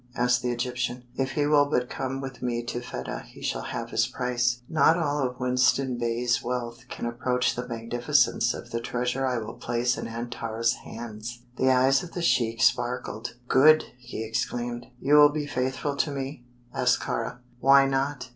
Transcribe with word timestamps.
asked 0.15 0.41
the 0.41 0.49
Egyptian. 0.49 1.03
"If 1.15 1.33
he 1.33 1.45
will 1.45 1.67
but 1.67 1.87
come 1.87 2.21
with 2.21 2.41
me 2.41 2.63
to 2.63 2.81
Fedah 2.81 3.21
he 3.21 3.43
shall 3.43 3.61
have 3.61 3.91
his 3.91 4.07
price. 4.07 4.63
Not 4.67 4.97
all 4.97 5.19
of 5.21 5.39
Winston 5.39 5.99
Bey's 5.99 6.41
wealth 6.43 6.85
can 6.89 7.05
approach 7.05 7.53
the 7.53 7.67
magnificence 7.67 8.51
of 8.55 8.71
the 8.71 8.79
treasure 8.81 9.27
I 9.27 9.37
will 9.37 9.53
place 9.53 9.99
in 9.99 10.07
Antar's 10.07 10.73
hands." 10.73 11.43
The 11.57 11.69
eyes 11.69 12.01
of 12.01 12.13
the 12.13 12.23
sheik 12.23 12.63
sparkled. 12.63 13.35
"Good!" 13.47 13.91
he 13.99 14.23
exclaimed. 14.23 14.87
"You 14.99 15.17
will 15.17 15.29
be 15.31 15.45
faithful 15.45 15.95
to 15.97 16.09
me?" 16.09 16.45
asked 16.73 16.99
Kāra. 17.01 17.37
"Why 17.59 17.85
not?" 17.85 18.29